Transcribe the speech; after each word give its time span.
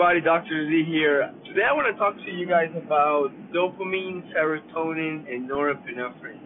everybody, 0.00 0.24
Dr. 0.24 0.66
Z 0.66 0.84
here. 0.88 1.30
Today 1.44 1.60
I 1.68 1.74
want 1.74 1.92
to 1.92 1.98
talk 2.00 2.16
to 2.16 2.30
you 2.32 2.48
guys 2.48 2.72
about 2.74 3.28
dopamine, 3.52 4.24
serotonin, 4.32 5.28
and 5.28 5.44
norepinephrine. 5.44 6.40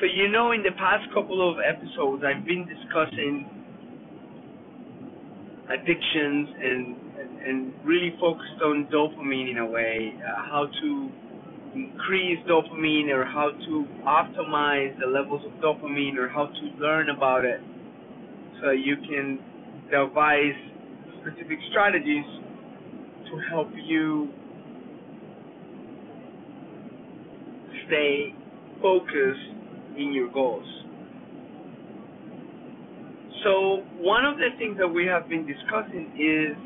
So 0.00 0.06
you 0.06 0.28
know 0.32 0.52
in 0.52 0.62
the 0.62 0.72
past 0.72 1.04
couple 1.12 1.44
of 1.44 1.58
episodes 1.60 2.24
I've 2.24 2.46
been 2.46 2.64
discussing 2.64 3.44
addictions 5.68 6.48
and 6.64 6.96
and, 7.44 7.74
really 7.84 8.16
focused 8.18 8.56
on 8.64 8.88
dopamine 8.90 9.50
in 9.50 9.58
a 9.58 9.66
way, 9.66 10.14
uh, 10.16 10.48
how 10.48 10.64
to 10.80 11.10
increase 11.74 12.38
dopamine 12.48 13.12
or 13.12 13.26
how 13.26 13.50
to 13.50 13.84
optimize 14.08 14.98
the 14.98 15.06
levels 15.06 15.44
of 15.44 15.52
dopamine 15.60 16.16
or 16.16 16.30
how 16.30 16.46
to 16.46 16.64
learn 16.80 17.10
about 17.10 17.44
it 17.44 17.60
so 18.62 18.70
you 18.70 18.96
can 18.96 19.38
devise 19.90 20.73
specific 21.24 21.58
strategies 21.70 22.24
to 23.30 23.40
help 23.50 23.70
you 23.86 24.30
stay 27.86 28.34
focused 28.82 29.50
in 29.96 30.12
your 30.12 30.30
goals. 30.32 30.66
So, 33.44 33.84
one 33.98 34.24
of 34.24 34.36
the 34.36 34.50
things 34.58 34.76
that 34.78 34.88
we 34.88 35.06
have 35.06 35.28
been 35.28 35.46
discussing 35.46 36.10
is 36.16 36.56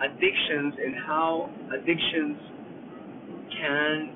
addictions 0.00 0.74
and 0.84 0.94
how 1.06 1.50
addictions 1.72 2.38
can 3.60 4.12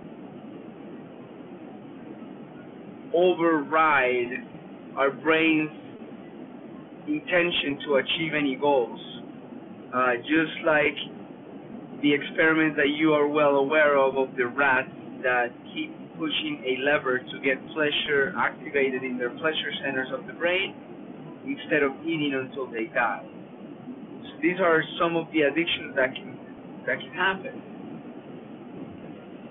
override 3.15 4.45
our 4.97 5.11
brain's 5.11 5.71
intention 7.07 7.79
to 7.87 7.97
achieve 7.97 8.33
any 8.37 8.57
goals. 8.57 9.18
Uh, 9.89 10.21
just 10.21 10.53
like 10.67 10.97
the 12.03 12.13
experiment 12.13 12.77
that 12.77 12.93
you 12.95 13.13
are 13.13 13.27
well 13.27 13.57
aware 13.57 13.97
of 13.97 14.17
of 14.17 14.37
the 14.37 14.47
rats 14.47 14.93
that 15.23 15.49
keep 15.73 15.91
pushing 16.19 16.63
a 16.67 16.83
lever 16.85 17.19
to 17.19 17.37
get 17.41 17.57
pleasure 17.73 18.35
activated 18.37 19.03
in 19.03 19.17
their 19.17 19.31
pleasure 19.31 19.73
centers 19.85 20.09
of 20.13 20.27
the 20.27 20.33
brain 20.35 20.75
instead 21.47 21.83
of 21.83 21.93
eating 22.05 22.35
until 22.37 22.67
they 22.71 22.87
die. 22.93 23.25
So 23.25 24.33
these 24.43 24.61
are 24.61 24.83
some 25.01 25.17
of 25.17 25.27
the 25.33 25.49
addictions 25.49 25.97
that 25.97 26.13
can 26.15 26.37
that 26.87 27.01
can 27.01 27.13
happen. 27.15 27.63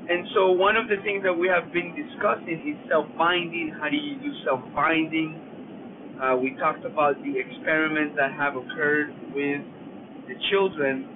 And 0.09 0.27
so 0.33 0.51
one 0.51 0.77
of 0.77 0.87
the 0.87 1.01
things 1.03 1.23
that 1.23 1.33
we 1.33 1.47
have 1.47 1.73
been 1.73 1.91
discussing 1.91 2.63
is 2.63 2.77
self-binding. 2.87 3.75
How 3.81 3.89
do 3.89 3.97
you 3.97 4.15
do 4.21 4.31
self-binding? 4.45 6.15
Uh, 6.21 6.37
we 6.37 6.55
talked 6.55 6.85
about 6.85 7.19
the 7.23 7.35
experiments 7.35 8.15
that 8.15 8.31
have 8.31 8.55
occurred 8.55 9.11
with 9.35 9.61
the 10.27 10.35
children 10.51 11.07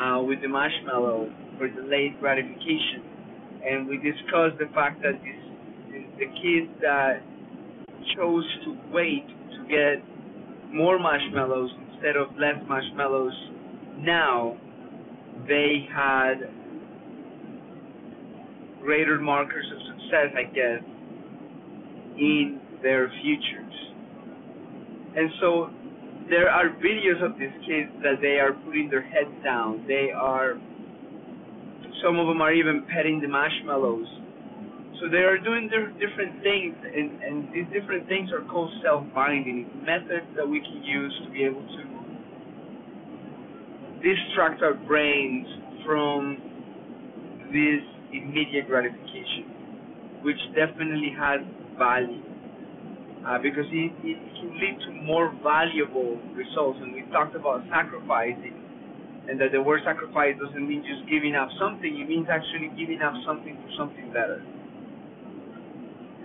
uh, 0.00 0.22
with 0.22 0.40
the 0.42 0.48
marshmallow 0.48 1.30
for 1.58 1.68
delayed 1.68 2.18
gratification, 2.20 3.02
and 3.64 3.86
we 3.88 3.96
discussed 3.98 4.58
the 4.58 4.68
fact 4.74 5.02
that 5.02 5.14
this, 5.22 6.02
the 6.18 6.26
kids 6.42 6.70
that 6.80 7.22
chose 8.16 8.44
to 8.64 8.76
wait 8.92 9.26
to 9.26 9.64
get 9.68 10.04
more 10.72 10.98
marshmallows 10.98 11.70
instead 11.90 12.16
of 12.16 12.28
less 12.36 12.56
marshmallows 12.68 13.32
now 13.98 14.56
they 15.48 15.86
had 15.94 16.34
greater 18.80 19.18
markers 19.18 19.66
of 19.72 19.78
success, 19.96 20.36
I 20.36 20.44
guess, 20.44 20.82
in 22.18 22.60
their 22.82 23.10
futures. 23.22 23.74
And 25.16 25.30
so 25.40 25.70
there 26.30 26.48
are 26.50 26.70
videos 26.80 27.22
of 27.24 27.38
these 27.38 27.52
kids 27.66 27.90
that 28.02 28.20
they 28.20 28.40
are 28.40 28.52
putting 28.64 28.88
their 28.90 29.02
heads 29.02 29.32
down. 29.44 29.84
They 29.86 30.10
are, 30.10 30.54
some 32.02 32.18
of 32.18 32.26
them 32.26 32.40
are 32.40 32.52
even 32.52 32.84
petting 32.94 33.20
the 33.20 33.28
marshmallows. 33.28 34.08
So 35.00 35.10
they 35.10 35.24
are 35.26 35.38
doing 35.38 35.68
different 35.68 36.42
things, 36.42 36.76
and, 36.80 37.20
and 37.22 37.52
these 37.52 37.66
different 37.72 38.08
things 38.08 38.30
are 38.32 38.44
called 38.50 38.72
self-binding. 38.82 39.84
methods 39.84 40.26
that 40.36 40.48
we 40.48 40.60
can 40.60 40.82
use 40.82 41.12
to 41.26 41.30
be 41.30 41.44
able 41.44 41.60
to 41.60 41.82
distract 44.00 44.62
our 44.62 44.74
brains 44.74 45.46
from 45.84 46.38
this 47.52 47.82
immediate 48.12 48.66
gratification, 48.68 50.22
which 50.22 50.38
definitely 50.54 51.12
has 51.18 51.40
value 51.76 52.33
uh, 53.26 53.38
because 53.40 53.64
it, 53.72 53.92
it 54.04 54.18
can 54.36 54.52
lead 54.60 54.76
to 54.84 54.90
more 55.04 55.32
valuable 55.42 56.20
results. 56.36 56.78
And 56.82 56.92
we 56.92 57.02
talked 57.10 57.34
about 57.34 57.64
sacrificing, 57.72 58.52
and 59.28 59.40
that 59.40 59.52
the 59.52 59.62
word 59.62 59.80
sacrifice 59.84 60.36
doesn't 60.36 60.68
mean 60.68 60.84
just 60.84 61.08
giving 61.08 61.34
up 61.34 61.48
something, 61.58 61.88
it 61.88 62.08
means 62.08 62.28
actually 62.28 62.68
giving 62.76 63.00
up 63.00 63.14
something 63.26 63.56
for 63.56 63.70
something 63.76 64.08
better. 64.12 64.44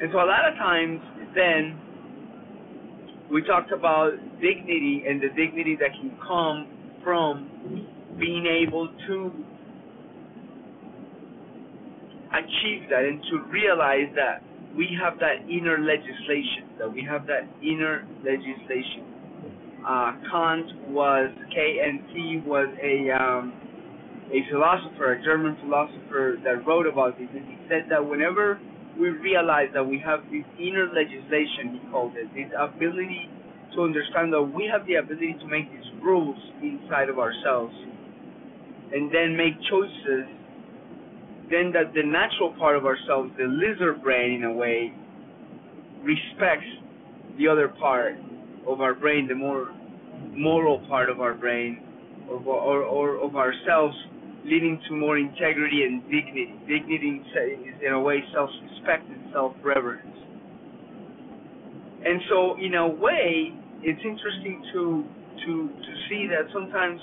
And 0.01 0.11
so 0.11 0.19
a 0.19 0.27
lot 0.27 0.47
of 0.47 0.55
times, 0.55 0.99
then, 1.35 1.79
we 3.31 3.43
talked 3.43 3.71
about 3.71 4.11
dignity 4.41 5.03
and 5.07 5.21
the 5.21 5.29
dignity 5.29 5.77
that 5.79 5.91
can 6.01 6.17
come 6.25 6.67
from 7.03 7.47
being 8.19 8.45
able 8.45 8.89
to 9.07 9.31
achieve 12.33 12.89
that 12.89 13.05
and 13.05 13.21
to 13.29 13.39
realize 13.51 14.09
that 14.15 14.41
we 14.75 14.87
have 15.01 15.19
that 15.19 15.45
inner 15.49 15.77
legislation, 15.79 16.69
that 16.77 16.91
we 16.91 17.03
have 17.03 17.25
that 17.27 17.47
inner 17.61 18.05
legislation. 18.23 19.05
Uh, 19.85 20.13
Kant 20.29 20.91
was, 20.91 21.31
K-N-T 21.53 22.43
was 22.45 22.67
a, 22.83 23.09
um, 23.15 23.53
a 24.31 24.39
philosopher, 24.51 25.13
a 25.13 25.23
German 25.23 25.57
philosopher 25.63 26.37
that 26.43 26.65
wrote 26.67 26.85
about 26.85 27.17
this, 27.17 27.27
and 27.33 27.45
he 27.47 27.57
said 27.67 27.89
that 27.89 28.03
whenever 28.03 28.59
we 28.99 29.09
realize 29.09 29.69
that 29.73 29.83
we 29.83 29.97
have 29.99 30.19
this 30.29 30.45
inner 30.59 30.91
legislation, 30.93 31.79
he 31.79 31.91
called 31.91 32.13
it, 32.15 32.27
this 32.35 32.51
ability 32.59 33.29
to 33.73 33.81
understand 33.83 34.33
that 34.33 34.41
we 34.41 34.69
have 34.71 34.85
the 34.85 34.95
ability 34.95 35.35
to 35.39 35.47
make 35.47 35.71
these 35.71 35.87
rules 36.03 36.37
inside 36.61 37.09
of 37.09 37.17
ourselves, 37.17 37.73
and 38.91 39.13
then 39.13 39.37
make 39.37 39.53
choices 39.69 40.27
then 41.49 41.71
that 41.73 41.93
the 41.93 42.03
natural 42.03 42.53
part 42.57 42.75
of 42.75 42.85
ourselves, 42.85 43.31
the 43.37 43.45
lizard 43.45 44.03
brain 44.03 44.33
in 44.33 44.43
a 44.43 44.53
way, 44.53 44.93
respects 46.03 46.69
the 47.37 47.47
other 47.47 47.67
part 47.67 48.15
of 48.67 48.81
our 48.81 48.93
brain, 48.93 49.27
the 49.27 49.35
more 49.35 49.69
moral 50.31 50.79
part 50.87 51.09
of 51.09 51.19
our 51.21 51.33
brain, 51.33 51.81
or, 52.29 52.37
or, 52.37 52.83
or 52.83 53.17
of 53.23 53.35
ourselves, 53.35 53.95
leading 54.45 54.79
to 54.87 54.95
more 54.95 55.17
integrity 55.17 55.83
and 55.83 56.03
dignity. 56.03 56.53
Dignity 56.67 57.21
is 57.67 57.81
in 57.85 57.93
a 57.93 57.99
way 57.99 58.23
self-respect 58.33 59.09
and 59.09 59.31
self-reverence. 59.33 60.05
And 62.05 62.21
so, 62.29 62.55
in 62.57 62.75
a 62.75 62.87
way, 62.87 63.53
it's 63.81 64.01
interesting 64.05 64.63
to 64.73 65.03
to 65.45 65.67
to 65.67 65.91
see 66.09 66.27
that 66.27 66.51
sometimes 66.53 66.99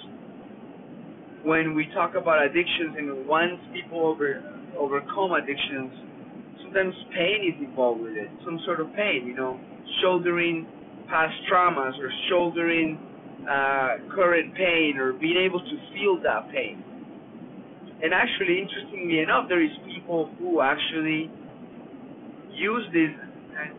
when 1.47 1.77
we 1.77 1.87
talk 1.95 2.17
about 2.19 2.43
addictions 2.43 2.99
and 2.99 3.27
once 3.29 3.55
people 3.73 4.03
over 4.03 4.43
overcome 4.77 5.33
addictions, 5.33 5.95
sometimes 6.61 6.93
pain 7.15 7.55
is 7.55 7.57
involved 7.63 8.03
with 8.03 8.13
it, 8.13 8.29
some 8.45 8.59
sort 8.67 8.81
of 8.81 8.93
pain, 8.95 9.25
you 9.25 9.35
know, 9.35 9.59
shouldering 10.03 10.67
past 11.09 11.33
traumas 11.51 11.95
or 12.03 12.11
shouldering 12.29 12.99
uh, 13.49 13.95
current 14.13 14.53
pain 14.57 14.99
or 14.99 15.13
being 15.15 15.39
able 15.39 15.61
to 15.61 15.77
feel 15.95 16.19
that 16.23 16.51
pain. 16.51 16.83
And 18.03 18.13
actually, 18.13 18.61
interestingly 18.61 19.21
enough, 19.21 19.49
there 19.49 19.63
is 19.63 19.71
people 19.87 20.29
who 20.39 20.61
actually 20.61 21.31
use 22.53 22.85
this 22.93 23.15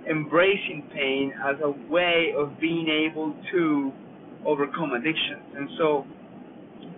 embracing 0.10 0.88
pain 0.96 1.34
as 1.46 1.58
a 1.62 1.70
way 1.92 2.32
of 2.36 2.60
being 2.60 2.88
able 2.88 3.36
to 3.52 3.92
overcome 4.46 4.94
addictions. 4.94 5.44
And 5.56 5.70
so 5.78 6.06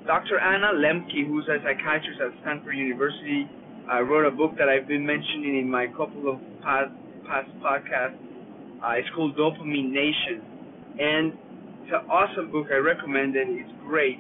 Dr. 0.09 0.39
Anna 0.39 0.73
Lembke, 0.73 1.21
who's 1.27 1.45
a 1.45 1.61
psychiatrist 1.61 2.17
at 2.17 2.33
Stanford 2.41 2.73
University, 2.75 3.45
uh, 3.85 4.01
wrote 4.01 4.25
a 4.25 4.33
book 4.33 4.57
that 4.57 4.67
I've 4.67 4.87
been 4.87 5.05
mentioning 5.05 5.61
in 5.61 5.69
my 5.69 5.85
couple 5.85 6.33
of 6.33 6.41
past, 6.65 6.89
past 7.29 7.45
podcasts. 7.61 8.17
Uh, 8.81 8.97
it's 8.97 9.07
called 9.13 9.37
Dopamine 9.37 9.93
Nation, 9.93 10.41
and 10.97 11.37
it's 11.85 11.93
an 11.93 12.09
awesome 12.09 12.49
book. 12.49 12.73
I 12.73 12.81
recommend 12.81 13.35
it. 13.35 13.53
It's 13.53 13.69
great. 13.85 14.17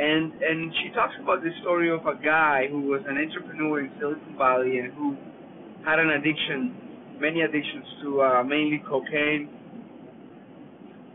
And 0.00 0.32
and 0.32 0.72
she 0.80 0.96
talks 0.96 1.12
about 1.20 1.44
the 1.44 1.52
story 1.60 1.92
of 1.92 2.06
a 2.06 2.16
guy 2.24 2.64
who 2.72 2.88
was 2.88 3.04
an 3.04 3.20
entrepreneur 3.20 3.84
in 3.84 3.92
Silicon 4.00 4.32
Valley 4.38 4.78
and 4.78 4.94
who 4.94 5.12
had 5.84 5.98
an 5.98 6.08
addiction, 6.08 6.72
many 7.20 7.42
addictions 7.42 7.84
to 8.00 8.22
uh, 8.22 8.42
mainly 8.44 8.80
cocaine 8.88 9.52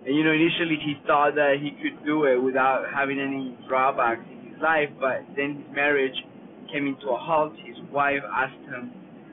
and 0.05 0.15
you 0.15 0.23
know, 0.23 0.31
initially 0.31 0.77
he 0.83 0.95
thought 1.07 1.35
that 1.35 1.55
he 1.61 1.71
could 1.81 2.03
do 2.05 2.25
it 2.25 2.37
without 2.37 2.85
having 2.93 3.19
any 3.19 3.57
drawbacks 3.67 4.21
in 4.29 4.51
his 4.51 4.61
life, 4.61 4.89
but 4.99 5.23
then 5.35 5.63
his 5.63 5.75
marriage 5.75 6.15
came 6.71 6.87
into 6.87 7.07
a 7.09 7.17
halt. 7.17 7.53
His 7.65 7.77
wife 7.91 8.23
asked 8.31 8.65
him, 8.67 8.91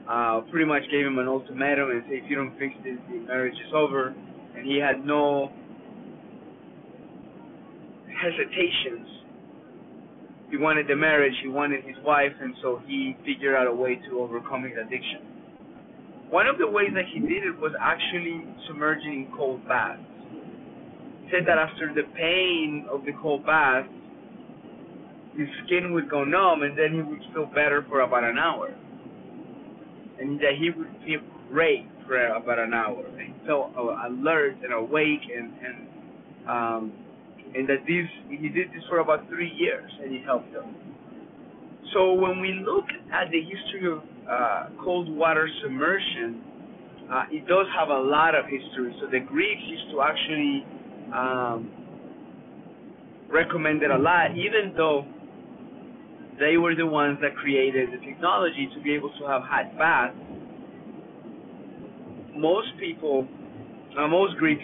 uh, 0.09 0.41
pretty 0.49 0.65
much 0.65 0.83
gave 0.91 1.05
him 1.05 1.19
an 1.19 1.27
ultimatum 1.27 1.91
and 1.91 2.03
said, 2.07 2.23
if 2.23 2.29
you 2.29 2.35
don't 2.35 2.57
fix 2.57 2.73
this, 2.83 2.97
the 3.09 3.19
marriage 3.27 3.55
is 3.55 3.73
over. 3.73 4.15
And 4.55 4.65
he 4.65 4.77
had 4.79 5.05
no 5.05 5.51
hesitations 8.07 9.21
he 10.51 10.57
wanted 10.57 10.87
the 10.89 10.97
marriage, 10.97 11.33
he 11.41 11.47
wanted 11.47 11.85
his 11.85 11.95
wife, 12.03 12.33
and 12.41 12.53
so 12.61 12.81
he 12.85 13.15
figured 13.25 13.55
out 13.55 13.67
a 13.67 13.73
way 13.73 13.95
to 14.09 14.19
overcome 14.19 14.63
his 14.63 14.73
addiction. 14.75 15.23
One 16.29 16.45
of 16.45 16.57
the 16.57 16.67
ways 16.67 16.91
that 16.93 17.05
he 17.07 17.21
did 17.21 17.47
it 17.47 17.57
was 17.57 17.71
actually 17.79 18.43
submerging 18.67 19.31
in 19.31 19.31
cold 19.35 19.65
baths. 19.65 20.03
Said 21.31 21.47
that 21.47 21.57
after 21.57 21.93
the 21.93 22.03
pain 22.15 22.85
of 22.91 23.05
the 23.05 23.13
cold 23.21 23.45
bath, 23.45 23.85
his 25.37 25.47
skin 25.65 25.93
would 25.93 26.09
go 26.09 26.23
numb 26.23 26.63
and 26.63 26.77
then 26.77 26.93
he 26.93 27.01
would 27.01 27.21
feel 27.33 27.45
better 27.45 27.85
for 27.87 28.01
about 28.01 28.23
an 28.23 28.37
hour. 28.37 28.73
And 30.19 30.39
that 30.39 30.55
he 30.59 30.69
would 30.69 30.91
feel 31.05 31.21
great 31.49 31.87
for 32.05 32.27
about 32.27 32.59
an 32.59 32.73
hour. 32.73 33.05
And 33.17 33.31
felt 33.45 33.71
alert 33.75 34.57
and 34.63 34.73
awake 34.73 35.21
and, 35.35 35.53
and 35.63 35.87
um, 36.49 36.93
and 37.53 37.67
that 37.67 37.83
he 37.85 38.49
did 38.49 38.69
this 38.69 38.83
for 38.89 38.99
about 38.99 39.27
three 39.27 39.51
years 39.51 39.91
and 40.01 40.13
it 40.13 40.23
helped 40.23 40.51
him. 40.51 40.75
So 41.93 42.13
when 42.13 42.39
we 42.39 42.63
look 42.65 42.85
at 43.11 43.29
the 43.31 43.41
history 43.41 43.91
of 43.91 43.99
uh, 44.29 44.67
cold 44.83 45.09
water 45.09 45.49
submersion, 45.61 46.41
uh, 47.11 47.23
it 47.29 47.45
does 47.47 47.67
have 47.77 47.89
a 47.89 48.01
lot 48.01 48.35
of 48.35 48.45
history. 48.45 48.95
So 49.01 49.07
the 49.11 49.19
Greeks 49.19 49.61
used 49.67 49.91
to 49.91 50.01
actually 50.01 50.65
um, 51.13 51.69
recommend 53.29 53.83
it 53.83 53.91
a 53.91 53.97
lot, 53.97 54.31
even 54.31 54.73
though 54.75 55.05
they 56.39 56.57
were 56.57 56.75
the 56.75 56.85
ones 56.85 57.17
that 57.21 57.35
created 57.35 57.89
the 57.91 58.05
technology 58.05 58.69
to 58.75 58.81
be 58.81 58.93
able 58.93 59.11
to 59.19 59.27
have 59.27 59.41
hot 59.43 59.77
baths. 59.77 60.15
Most 62.35 62.69
people, 62.79 63.27
uh, 63.97 64.07
most 64.07 64.37
Greeks 64.37 64.63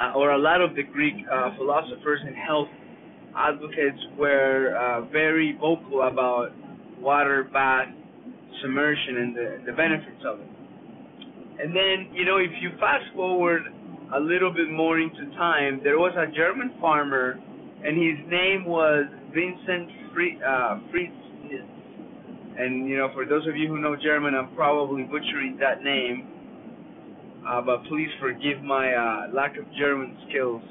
uh, 0.00 0.12
or 0.14 0.32
a 0.32 0.38
lot 0.38 0.60
of 0.60 0.74
the 0.74 0.82
Greek 0.82 1.14
uh, 1.32 1.50
philosophers 1.56 2.20
and 2.24 2.34
health 2.36 2.68
advocates 3.36 4.00
were 4.18 4.76
uh, 4.76 5.00
very 5.10 5.56
vocal 5.60 6.02
about 6.02 6.50
water 6.98 7.48
bath 7.52 7.88
submersion 8.62 9.16
and 9.18 9.36
the, 9.36 9.62
the 9.66 9.72
benefits 9.72 10.22
of 10.26 10.40
it. 10.40 10.48
And 11.60 11.74
then, 11.74 12.12
you 12.12 12.24
know, 12.24 12.36
if 12.36 12.50
you 12.60 12.70
fast 12.78 13.04
forward 13.14 13.62
a 14.14 14.20
little 14.20 14.52
bit 14.52 14.70
more 14.70 15.00
into 15.00 15.26
time, 15.36 15.80
there 15.82 15.98
was 15.98 16.14
a 16.16 16.30
German 16.34 16.74
farmer, 16.80 17.38
and 17.84 17.96
his 17.96 18.18
name 18.30 18.64
was 18.64 19.06
Vincent 19.34 19.90
Fritz. 20.14 20.40
Uh, 20.42 20.78
and 22.58 22.88
you 22.88 22.96
know, 22.96 23.10
for 23.12 23.26
those 23.26 23.46
of 23.46 23.56
you 23.56 23.68
who 23.68 23.78
know 23.78 23.96
German, 23.96 24.34
I'm 24.34 24.54
probably 24.54 25.02
butchering 25.02 25.58
that 25.60 25.82
name 25.82 26.36
uh, 27.46 27.62
but 27.62 27.84
please 27.84 28.08
forgive 28.20 28.62
my 28.62 28.92
uh, 28.92 29.32
lack 29.32 29.56
of 29.56 29.64
German 29.78 30.16
skills. 30.28 30.62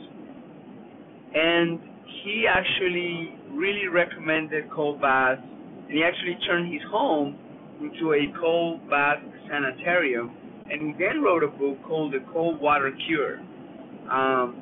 And 1.34 1.80
he 2.24 2.46
actually 2.50 3.36
really 3.52 3.88
recommended 3.88 4.70
cold 4.72 5.02
baths, 5.02 5.42
and 5.42 5.92
he 5.92 6.04
actually 6.04 6.38
turned 6.46 6.72
his 6.72 6.82
home 6.92 7.38
into 7.80 8.14
a 8.14 8.28
cold 8.40 8.90
bath 8.90 9.20
sanitarium. 9.50 10.32
And 10.72 10.82
he 10.82 10.94
then 10.98 11.22
wrote 11.22 11.44
a 11.44 11.48
book 11.48 11.82
called 11.84 12.14
The 12.14 12.24
Cold 12.34 12.60
Water 12.60 12.92
Cure. 13.06 13.40
Um, 14.12 14.62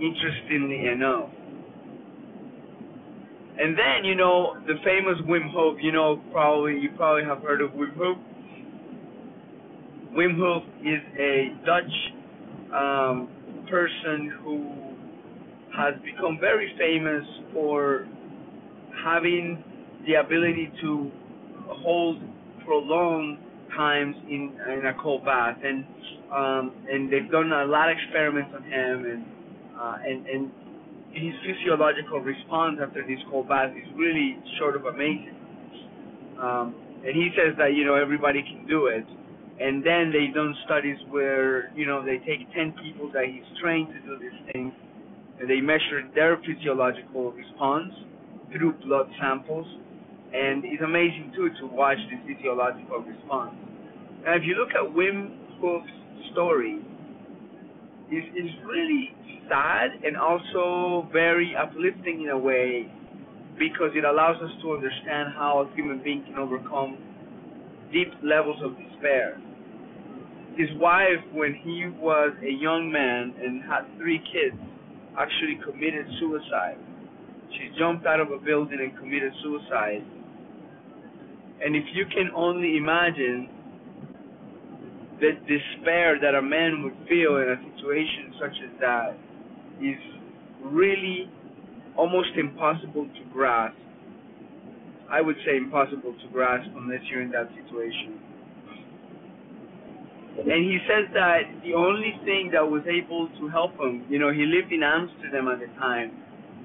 interestingly 0.00 0.86
enough. 0.86 1.30
And 3.60 3.76
then, 3.76 4.04
you 4.04 4.14
know, 4.14 4.56
the 4.66 4.74
famous 4.84 5.18
Wim 5.26 5.50
Hof, 5.50 5.78
you 5.80 5.90
know, 5.90 6.22
probably, 6.30 6.78
you 6.78 6.90
probably 6.96 7.24
have 7.24 7.42
heard 7.42 7.60
of 7.60 7.70
Wim 7.70 7.96
Hof 7.96 8.18
Wim 10.14 10.36
Hof 10.38 10.62
is 10.82 11.00
a 11.18 11.54
Dutch 11.66 11.92
um, 12.74 13.28
person 13.70 14.32
who 14.42 14.74
has 15.76 15.94
become 16.02 16.38
very 16.40 16.74
famous 16.78 17.24
for 17.52 18.08
having 19.04 19.62
the 20.06 20.14
ability 20.14 20.72
to 20.80 21.10
hold 21.68 22.20
prolonged 22.64 23.38
times 23.78 24.16
in 24.26 24.58
in 24.74 24.86
a 24.90 24.94
cold 25.00 25.24
bath, 25.24 25.58
and 25.62 25.86
um, 26.34 26.74
and 26.90 27.06
they've 27.12 27.30
done 27.30 27.52
a 27.54 27.64
lot 27.64 27.90
of 27.90 27.96
experiments 27.96 28.50
on 28.50 28.64
him, 28.66 28.96
and 29.06 29.22
uh, 29.78 29.96
and 30.02 30.26
and 30.26 30.42
his 31.14 31.34
physiological 31.46 32.18
response 32.20 32.78
after 32.82 33.06
this 33.06 33.22
cold 33.30 33.48
bath 33.48 33.70
is 33.78 33.86
really 33.94 34.36
sort 34.58 34.74
of 34.74 34.86
amazing. 34.86 35.38
Um, 36.42 36.74
and 37.06 37.14
he 37.14 37.30
says 37.38 37.54
that 37.58 37.78
you 37.78 37.86
know 37.86 37.94
everybody 37.94 38.42
can 38.42 38.66
do 38.66 38.90
it, 38.90 39.06
and 39.62 39.86
then 39.86 40.10
they've 40.10 40.34
done 40.34 40.54
studies 40.66 40.98
where 41.14 41.70
you 41.78 41.86
know 41.86 42.04
they 42.04 42.18
take 42.26 42.50
10 42.52 42.74
people 42.82 43.10
that 43.14 43.30
he's 43.30 43.46
trained 43.62 43.94
to 43.94 44.00
do 44.02 44.18
this 44.18 44.34
thing 44.52 44.74
and 45.40 45.48
they 45.48 45.60
measure 45.60 46.02
their 46.14 46.38
physiological 46.46 47.32
response 47.32 47.92
through 48.52 48.74
blood 48.86 49.08
samples 49.20 49.66
and 50.34 50.64
it's 50.64 50.82
amazing 50.82 51.32
too 51.34 51.50
to 51.60 51.66
watch 51.66 51.98
the 52.10 52.16
physiological 52.26 53.00
response 53.00 53.54
and 54.26 54.40
if 54.40 54.46
you 54.46 54.54
look 54.54 54.70
at 54.70 54.84
Wim 54.94 55.36
Hof's 55.60 55.88
story 56.32 56.80
it's, 58.10 58.28
it's 58.34 58.56
really 58.64 59.10
sad 59.48 59.90
and 60.04 60.16
also 60.16 61.08
very 61.12 61.54
uplifting 61.56 62.22
in 62.22 62.30
a 62.30 62.38
way 62.38 62.90
because 63.58 63.90
it 63.94 64.04
allows 64.04 64.36
us 64.42 64.50
to 64.62 64.72
understand 64.72 65.34
how 65.36 65.66
a 65.66 65.74
human 65.74 66.02
being 66.02 66.24
can 66.24 66.36
overcome 66.36 66.98
deep 67.92 68.12
levels 68.22 68.60
of 68.62 68.76
despair 68.76 69.40
his 70.58 70.68
wife, 70.74 71.22
when 71.32 71.54
he 71.54 71.86
was 72.02 72.34
a 72.42 72.50
young 72.50 72.90
man 72.90 73.32
and 73.38 73.62
had 73.62 73.86
three 73.96 74.18
kids, 74.26 74.58
actually 75.16 75.54
committed 75.62 76.04
suicide. 76.18 76.76
She 77.54 77.70
jumped 77.78 78.06
out 78.06 78.18
of 78.18 78.32
a 78.34 78.42
building 78.42 78.82
and 78.82 78.90
committed 78.98 79.32
suicide. 79.40 80.02
And 81.64 81.74
if 81.74 81.84
you 81.92 82.06
can 82.06 82.30
only 82.34 82.76
imagine 82.76 83.48
the 85.20 85.32
despair 85.46 86.18
that 86.20 86.34
a 86.34 86.42
man 86.42 86.82
would 86.82 86.94
feel 87.08 87.36
in 87.38 87.50
a 87.50 87.58
situation 87.74 88.34
such 88.40 88.54
as 88.62 88.70
that 88.80 89.18
is 89.82 89.98
really 90.62 91.28
almost 91.96 92.30
impossible 92.38 93.06
to 93.06 93.22
grasp. 93.32 93.76
I 95.10 95.20
would 95.20 95.36
say 95.44 95.56
impossible 95.56 96.14
to 96.14 96.26
grasp 96.32 96.70
unless 96.76 97.00
you're 97.10 97.22
in 97.22 97.30
that 97.32 97.48
situation. 97.50 98.20
And 100.38 100.62
he 100.62 100.78
says 100.86 101.10
that 101.14 101.42
the 101.64 101.74
only 101.74 102.14
thing 102.24 102.50
that 102.52 102.62
was 102.62 102.82
able 102.86 103.26
to 103.40 103.48
help 103.48 103.74
him, 103.80 104.06
you 104.08 104.20
know, 104.20 104.30
he 104.30 104.46
lived 104.46 104.70
in 104.70 104.84
Amsterdam 104.84 105.48
at 105.48 105.58
the 105.58 105.66
time, 105.80 106.14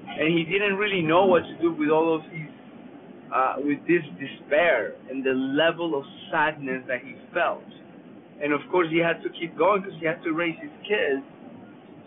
and 0.06 0.30
he 0.30 0.44
didn't 0.44 0.76
really 0.76 1.02
know 1.02 1.26
what 1.26 1.42
to 1.42 1.54
do 1.60 1.74
with 1.74 1.90
all 1.90 2.14
of 2.14 2.22
these, 2.30 2.53
uh, 3.34 3.54
with 3.58 3.80
this 3.90 4.06
despair 4.22 4.94
and 5.10 5.24
the 5.24 5.34
level 5.34 5.98
of 5.98 6.04
sadness 6.30 6.82
that 6.86 7.02
he 7.02 7.16
felt. 7.34 7.66
And 8.40 8.52
of 8.52 8.60
course, 8.70 8.86
he 8.90 8.98
had 8.98 9.22
to 9.22 9.28
keep 9.30 9.58
going 9.58 9.82
because 9.82 9.98
he 9.98 10.06
had 10.06 10.22
to 10.22 10.32
raise 10.32 10.56
his 10.62 10.70
kids. 10.86 11.26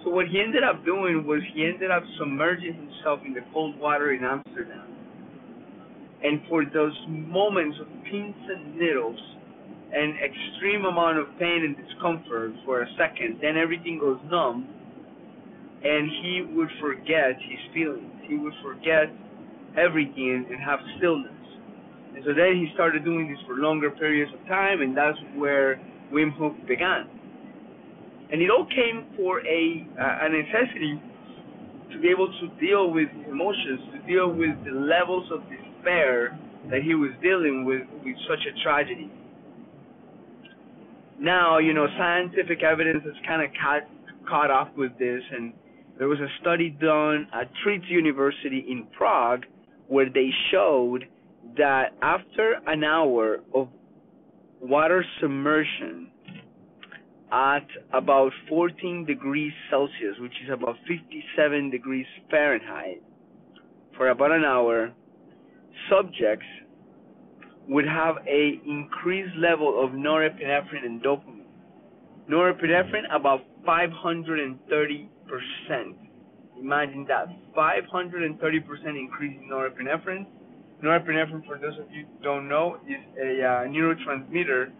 So 0.03 0.09
what 0.11 0.27
he 0.27 0.39
ended 0.39 0.63
up 0.63 0.85
doing 0.85 1.27
was 1.27 1.41
he 1.53 1.65
ended 1.65 1.91
up 1.91 2.03
submerging 2.17 2.73
himself 2.73 3.19
in 3.25 3.33
the 3.33 3.41
cold 3.53 3.77
water 3.77 4.13
in 4.13 4.23
Amsterdam. 4.23 4.87
And 6.23 6.41
for 6.49 6.63
those 6.65 6.95
moments 7.07 7.77
of 7.81 7.87
pins 8.09 8.35
and 8.47 8.79
needles, 8.79 9.19
an 9.93 10.17
extreme 10.23 10.85
amount 10.85 11.17
of 11.17 11.27
pain 11.39 11.63
and 11.63 11.75
discomfort 11.75 12.51
for 12.65 12.81
a 12.81 12.87
second, 12.97 13.39
then 13.41 13.57
everything 13.57 13.99
goes 13.99 14.19
numb, 14.29 14.67
and 15.83 16.09
he 16.23 16.47
would 16.55 16.69
forget 16.81 17.35
his 17.39 17.59
feelings. 17.73 18.11
He 18.27 18.37
would 18.37 18.53
forget 18.63 19.11
everything 19.77 20.45
and 20.49 20.59
have 20.59 20.79
stillness. 20.97 21.31
And 22.15 22.23
so 22.25 22.33
then 22.33 22.55
he 22.55 22.69
started 22.73 23.05
doing 23.05 23.29
this 23.29 23.39
for 23.45 23.55
longer 23.55 23.91
periods 23.91 24.31
of 24.33 24.45
time, 24.47 24.81
and 24.81 24.97
that's 24.97 25.17
where 25.35 25.79
Wim 26.11 26.33
Hof 26.37 26.53
began. 26.67 27.07
And 28.31 28.41
it 28.41 28.49
all 28.49 28.65
came 28.65 29.05
for 29.15 29.39
a 29.45 29.87
a 29.97 30.27
necessity 30.29 31.01
to 31.93 31.99
be 31.99 32.09
able 32.09 32.27
to 32.27 32.47
deal 32.59 32.91
with 32.91 33.07
emotions, 33.29 33.79
to 33.93 33.99
deal 34.07 34.27
with 34.27 34.51
the 34.65 34.71
levels 34.71 35.29
of 35.31 35.41
despair 35.47 36.37
that 36.69 36.81
he 36.83 36.95
was 36.95 37.11
dealing 37.21 37.63
with 37.63 37.83
with 38.03 38.17
such 38.27 38.43
a 38.43 38.63
tragedy 38.63 39.09
now, 41.19 41.57
you 41.57 41.73
know, 41.73 41.87
scientific 41.97 42.63
evidence 42.63 43.03
has 43.03 43.13
kind 43.25 43.41
of 43.41 43.49
caught, 43.61 43.83
caught 44.29 44.51
up 44.51 44.77
with 44.77 44.91
this, 44.99 45.21
and 45.31 45.53
there 45.97 46.07
was 46.07 46.19
a 46.19 46.27
study 46.41 46.69
done 46.69 47.27
at 47.33 47.49
Trits 47.65 47.89
University 47.89 48.65
in 48.69 48.87
Prague 48.95 49.45
where 49.87 50.09
they 50.09 50.29
showed 50.51 51.05
that 51.57 51.93
after 52.01 52.59
an 52.67 52.83
hour 52.83 53.39
of 53.53 53.69
water 54.61 55.05
submersion 55.21 56.11
at 57.31 57.67
about 57.93 58.31
14 58.49 59.05
degrees 59.05 59.51
Celsius, 59.69 60.15
which 60.19 60.33
is 60.43 60.49
about 60.51 60.75
57 60.87 61.69
degrees 61.69 62.05
Fahrenheit, 62.29 63.01
for 63.95 64.09
about 64.09 64.31
an 64.31 64.45
hour, 64.45 64.91
subjects 65.89 66.45
would 67.67 67.85
have 67.85 68.15
a 68.27 68.61
increased 68.65 69.35
level 69.37 69.83
of 69.83 69.91
norepinephrine 69.91 70.85
and 70.85 71.01
dopamine. 71.03 71.43
Norepinephrine 72.29 73.03
about 73.13 73.41
530 73.65 75.09
percent, 75.27 75.97
imagine 76.59 77.05
that 77.07 77.27
530% 77.55 78.39
increase 78.99 79.37
in 79.41 79.49
norepinephrine. 79.49 80.25
Norepinephrine, 80.83 81.45
for 81.45 81.57
those 81.57 81.77
of 81.79 81.91
you 81.91 82.05
who 82.05 82.23
don't 82.23 82.47
know, 82.47 82.77
is 82.87 82.97
a 83.19 83.43
uh, 83.43 83.67
neurotransmitter 83.67 84.71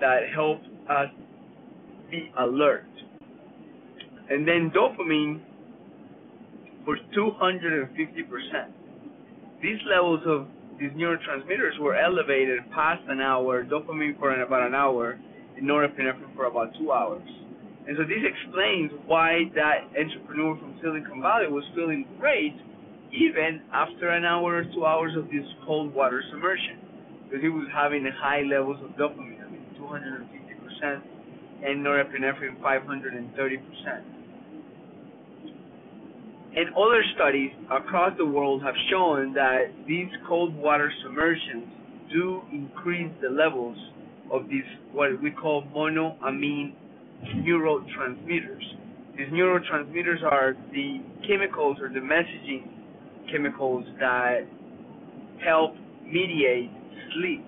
that 0.00 0.20
helps 0.34 0.64
us 0.88 1.08
be 2.10 2.30
alert. 2.38 2.86
And 4.28 4.46
then 4.46 4.70
dopamine 4.74 5.40
for 6.84 6.96
250%. 7.16 7.88
These 9.62 9.78
levels 9.88 10.20
of 10.26 10.46
these 10.78 10.90
neurotransmitters 10.92 11.78
were 11.78 11.96
elevated 11.96 12.60
past 12.72 13.02
an 13.08 13.20
hour, 13.20 13.64
dopamine 13.64 14.18
for 14.18 14.40
about 14.40 14.66
an 14.66 14.74
hour, 14.74 15.18
and 15.56 15.68
norepinephrine 15.68 16.34
for 16.34 16.46
about 16.46 16.72
two 16.78 16.92
hours. 16.92 17.22
And 17.90 17.98
so 17.98 18.04
this 18.06 18.22
explains 18.22 18.92
why 19.10 19.50
that 19.58 19.90
entrepreneur 19.98 20.54
from 20.62 20.78
Silicon 20.78 21.20
Valley 21.20 21.50
was 21.50 21.64
feeling 21.74 22.06
great 22.20 22.54
even 23.10 23.60
after 23.74 24.10
an 24.10 24.24
hour 24.24 24.62
or 24.62 24.64
two 24.72 24.86
hours 24.86 25.16
of 25.18 25.24
this 25.24 25.42
cold 25.66 25.92
water 25.92 26.22
submersion. 26.30 26.78
Because 27.26 27.42
he 27.42 27.48
was 27.48 27.66
having 27.74 28.06
high 28.14 28.42
levels 28.42 28.78
of 28.84 28.94
dopamine, 28.94 29.42
I 29.42 29.50
mean 29.50 29.66
250%, 29.74 31.02
and 31.66 31.84
norepinephrine 31.84 32.62
530%. 32.62 34.02
And 36.54 36.70
other 36.78 37.02
studies 37.16 37.50
across 37.72 38.16
the 38.16 38.26
world 38.26 38.62
have 38.62 38.76
shown 38.88 39.34
that 39.34 39.74
these 39.88 40.10
cold 40.28 40.54
water 40.54 40.92
submersions 41.02 41.66
do 42.12 42.40
increase 42.52 43.10
the 43.20 43.30
levels 43.30 43.76
of 44.30 44.48
these 44.48 44.62
what 44.92 45.20
we 45.20 45.32
call 45.32 45.64
monoamine 45.74 46.74
neurotransmitters. 47.36 48.62
These 49.16 49.28
neurotransmitters 49.32 50.22
are 50.22 50.54
the 50.72 51.00
chemicals 51.26 51.78
or 51.80 51.88
the 51.88 52.00
messaging 52.00 52.68
chemicals 53.30 53.84
that 53.98 54.40
help 55.44 55.74
mediate 56.04 56.70
sleep, 57.14 57.44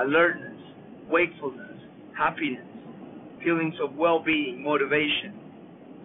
alertness, 0.00 0.60
wakefulness, 1.08 1.80
happiness, 2.16 2.66
feelings 3.42 3.74
of 3.82 3.94
well-being, 3.96 4.62
motivation. 4.62 5.34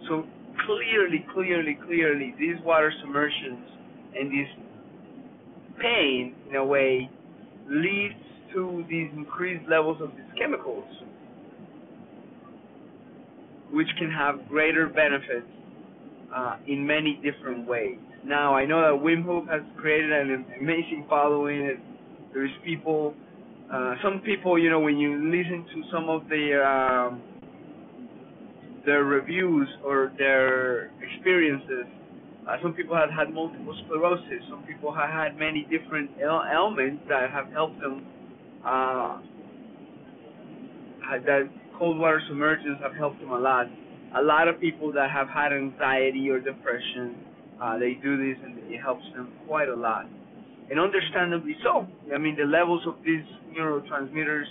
So 0.08 0.24
clearly, 0.66 1.24
clearly, 1.32 1.78
clearly, 1.86 2.34
these 2.38 2.56
water 2.64 2.92
submersions 3.00 3.66
and 4.18 4.30
this 4.30 4.48
pain, 5.80 6.34
in 6.50 6.56
a 6.56 6.64
way, 6.64 7.08
leads 7.68 8.14
to 8.52 8.84
these 8.88 9.08
increased 9.16 9.68
levels 9.68 10.00
of 10.02 10.10
these 10.10 10.26
chemicals, 10.38 10.84
which 13.72 13.88
can 13.98 14.10
have 14.10 14.48
greater 14.48 14.86
benefits 14.88 15.46
uh, 16.34 16.56
in 16.66 16.86
many 16.86 17.20
different 17.22 17.66
ways. 17.66 17.98
Now, 18.24 18.54
I 18.54 18.66
know 18.66 18.80
that 18.82 19.04
Wim 19.04 19.24
Hof 19.24 19.48
has 19.48 19.62
created 19.78 20.12
an 20.12 20.44
amazing 20.60 21.06
following. 21.08 21.78
There's 22.34 22.50
people, 22.64 23.14
uh, 23.72 23.94
some 24.02 24.20
people, 24.20 24.58
you 24.58 24.70
know, 24.70 24.80
when 24.80 24.98
you 24.98 25.16
listen 25.30 25.64
to 25.74 25.82
some 25.90 26.08
of 26.08 26.28
the 26.28 26.62
um, 26.62 27.22
their 28.84 29.04
reviews 29.04 29.68
or 29.84 30.12
their 30.18 30.90
experiences. 31.02 31.86
Uh, 32.48 32.56
some 32.62 32.72
people 32.72 32.96
have 32.96 33.10
had 33.10 33.32
multiple 33.32 33.76
sclerosis. 33.84 34.42
Some 34.48 34.62
people 34.64 34.92
have 34.94 35.10
had 35.10 35.36
many 35.38 35.66
different 35.70 36.10
ailments 36.20 37.02
that 37.08 37.30
have 37.30 37.52
helped 37.52 37.80
them. 37.80 38.06
Uh, 38.64 39.18
that 41.26 41.48
cold 41.80 41.98
water 41.98 42.20
submersions 42.28 42.78
have 42.82 42.94
helped 42.94 43.18
them 43.20 43.32
a 43.32 43.38
lot. 43.38 43.66
A 44.14 44.22
lot 44.22 44.48
of 44.48 44.60
people 44.60 44.92
that 44.92 45.10
have 45.10 45.28
had 45.28 45.52
anxiety 45.52 46.28
or 46.28 46.38
depression, 46.38 47.16
uh, 47.60 47.78
they 47.78 47.94
do 47.94 48.16
this 48.18 48.36
and 48.44 48.58
it 48.70 48.78
helps 48.80 49.04
them 49.16 49.32
quite 49.48 49.68
a 49.68 49.74
lot. 49.74 50.06
And 50.70 50.78
understandably 50.78 51.56
so. 51.64 51.86
I 52.14 52.18
mean, 52.18 52.36
the 52.36 52.44
levels 52.44 52.82
of 52.86 52.96
these 53.04 53.24
neurotransmitters 53.58 54.44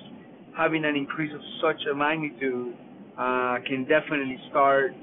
having 0.57 0.83
an 0.83 0.95
increase 0.95 1.31
of 1.33 1.39
such 1.61 1.79
a 1.89 1.95
magnitude 1.95 2.75
uh, 3.17 3.57
can 3.67 3.85
definitely 3.87 4.39
start 4.49 4.93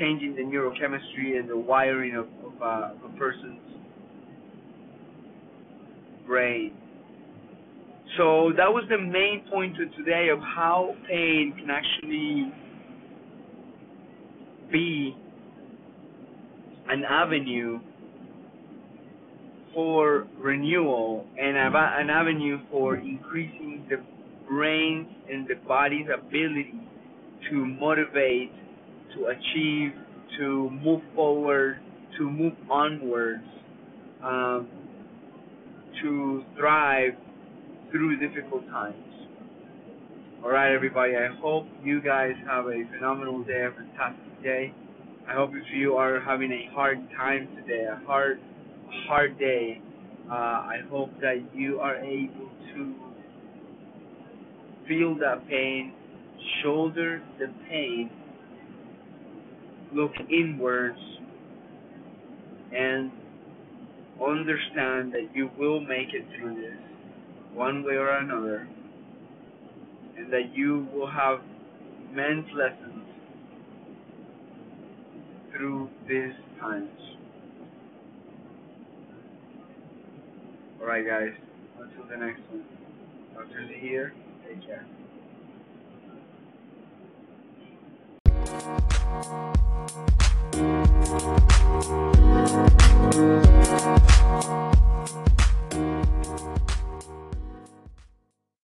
changing 0.00 0.34
the 0.34 0.42
neurochemistry 0.42 1.38
and 1.38 1.48
the 1.48 1.56
wiring 1.56 2.16
of, 2.16 2.26
of, 2.44 2.60
uh, 2.60 3.06
a 3.06 3.18
person's 3.18 3.60
brain. 6.26 6.72
So 8.18 8.52
that 8.58 8.68
was 8.68 8.84
the 8.90 8.98
main 8.98 9.44
point 9.50 9.80
of 9.80 9.90
today 9.96 10.28
of 10.28 10.38
how 10.40 10.94
pain 11.08 11.54
can 11.58 11.70
actually 11.70 12.52
be 14.70 15.16
an 16.88 17.04
avenue 17.08 17.80
for 19.72 20.26
renewal 20.38 21.26
and 21.40 21.56
an 21.56 22.10
avenue 22.10 22.58
for 22.70 22.96
increasing 22.96 23.86
the 23.88 23.96
brain's 24.46 25.08
and 25.30 25.48
the 25.48 25.54
body's 25.66 26.06
ability 26.12 26.74
to 27.48 27.56
motivate, 27.64 28.52
to 29.14 29.26
achieve, 29.26 29.92
to 30.38 30.68
move 30.84 31.00
forward, 31.14 31.80
to 32.18 32.30
move 32.30 32.52
onwards, 32.70 33.42
um, 34.22 34.68
to 36.02 36.44
thrive 36.58 37.14
through 37.92 38.16
difficult 38.16 38.66
times. 38.68 38.96
All 40.42 40.50
right, 40.50 40.74
everybody. 40.74 41.14
I 41.14 41.28
hope 41.40 41.66
you 41.84 42.00
guys 42.00 42.32
have 42.48 42.64
a 42.64 42.82
phenomenal 42.94 43.44
day, 43.44 43.66
a 43.66 43.70
fantastic 43.70 44.42
day. 44.42 44.72
I 45.28 45.34
hope 45.34 45.50
if 45.52 45.72
you 45.72 45.94
are 45.94 46.18
having 46.20 46.50
a 46.50 46.74
hard 46.74 46.98
time 47.16 47.48
today, 47.54 47.84
a 47.84 48.04
hard, 48.06 48.40
hard 49.06 49.38
day, 49.38 49.80
uh, 50.28 50.32
I 50.34 50.78
hope 50.90 51.10
that 51.20 51.36
you 51.54 51.80
are 51.80 51.96
able 51.96 52.50
to 52.74 52.94
feel 54.88 55.14
that 55.18 55.46
pain, 55.48 55.92
shoulder 56.62 57.22
the 57.38 57.52
pain, 57.68 58.10
look 59.94 60.12
inwards, 60.30 60.98
and 62.74 63.12
understand 64.20 65.12
that 65.12 65.28
you 65.34 65.50
will 65.58 65.80
make 65.80 66.08
it 66.14 66.24
through 66.38 66.54
this 66.54 66.91
one 67.54 67.84
way 67.84 67.94
or 67.94 68.08
another, 68.10 68.66
and 70.16 70.32
that 70.32 70.54
you 70.54 70.88
will 70.92 71.06
have 71.06 71.40
immense 72.10 72.46
lessons 72.54 73.04
through 75.52 75.88
these 76.08 76.32
times. 76.60 76.90
Alright 80.80 81.06
guys, 81.06 81.32
until 81.80 82.04
the 82.10 82.16
next 82.16 82.40
one. 82.50 82.64
Dr. 83.34 83.68
Z 83.68 83.74
here. 83.80 84.12
Take 84.48 84.66
care. 84.66 84.86